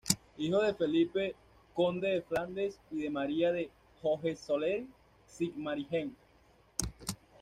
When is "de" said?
0.63-0.73, 2.09-2.21, 3.03-3.11, 3.51-3.69